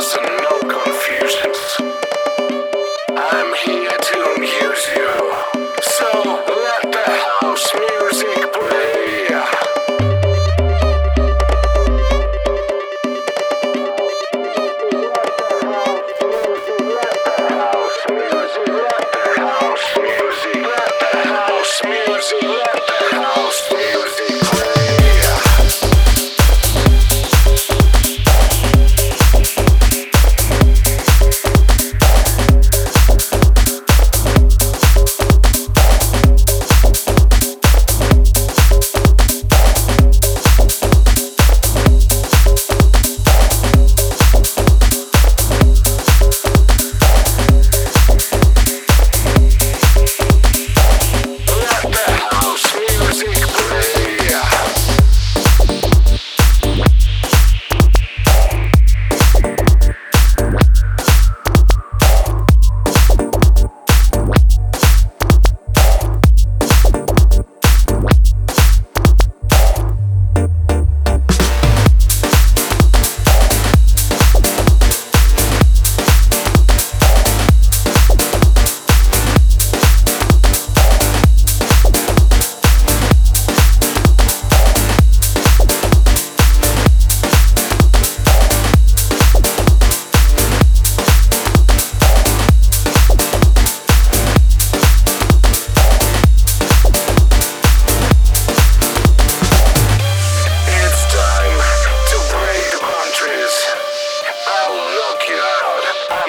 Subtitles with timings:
[0.00, 0.39] listen.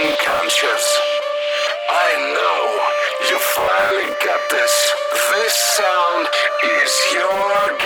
[0.03, 0.99] unconscious.
[1.89, 2.63] I know
[3.29, 4.73] you finally got this.
[5.31, 6.27] This sound
[6.63, 7.80] is your